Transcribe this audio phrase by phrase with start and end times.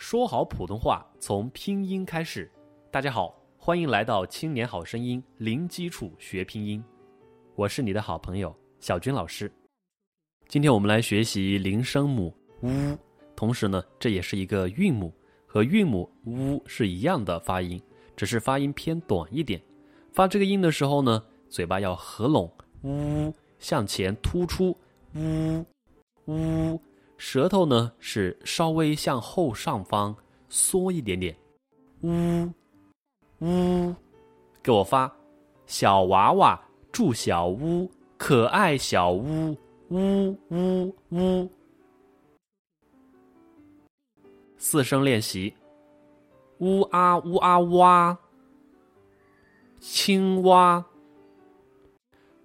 [0.00, 2.50] 说好普通话从拼音开始。
[2.90, 6.82] 大家好，欢迎来到《青年好声音》，零基础学拼音。
[7.54, 9.52] 我是你的好朋友小军老师。
[10.48, 12.34] 今天我们来学习零声母
[12.64, 15.12] ““u”，”，同时呢，这也是一个韵母，
[15.44, 17.78] 和韵母““u” ”是一样的发音，
[18.16, 19.60] 只是发音偏短一点。
[20.12, 22.50] 发这个音的时候呢，嘴巴要合拢
[22.84, 23.30] ，“呜”
[23.60, 24.74] 向前突出
[25.14, 25.62] ，“呜
[26.24, 26.80] ”“呜”。
[27.20, 30.16] 舌头呢是稍微向后上方
[30.48, 31.36] 缩一点点，
[32.00, 32.50] 呜
[33.40, 33.94] 呜，
[34.62, 35.14] 给我发，
[35.66, 36.58] 小娃娃
[36.90, 39.54] 住小屋，可爱小屋，
[39.90, 41.46] 呜呜呜。
[44.56, 45.54] 四声练习，
[46.60, 48.18] 呜啊呜啊哇，
[49.78, 50.82] 青蛙，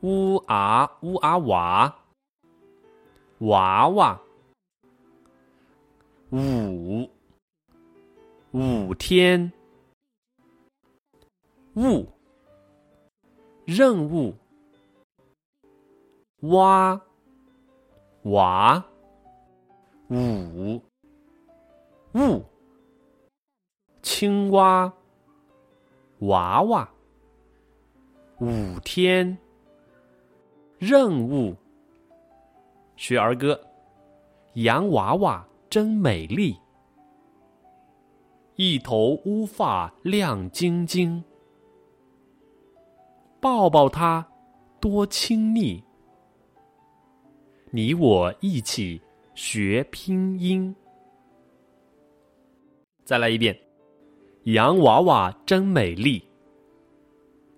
[0.00, 1.96] 呜啊呜啊娃，
[3.38, 4.20] 娃娃。
[6.38, 7.10] 五
[8.50, 9.50] 五天，
[11.76, 12.06] 物
[13.64, 14.34] 任务，
[16.40, 17.00] 蛙
[18.24, 18.84] 娃
[20.10, 20.78] 五
[22.12, 22.44] 物
[24.02, 24.92] 青蛙
[26.18, 26.86] 娃娃
[28.40, 29.38] 五天
[30.78, 31.56] 任务
[32.94, 33.58] 学儿歌，
[34.52, 35.48] 洋娃娃。
[35.76, 36.58] 真美丽，
[38.54, 41.22] 一头乌发亮晶晶，
[43.40, 44.26] 抱抱它
[44.80, 45.84] 多亲密。
[47.70, 48.98] 你我一起
[49.34, 50.74] 学拼音。
[53.04, 53.54] 再来一遍，
[54.44, 56.26] 洋娃娃真美丽，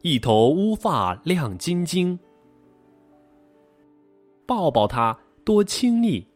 [0.03, 2.19] 一头乌发亮晶晶，
[4.45, 6.27] 抱抱它多亲密。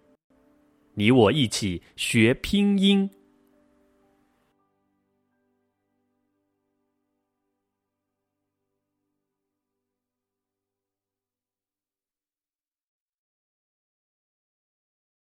[0.95, 3.09] 你我一起学拼音。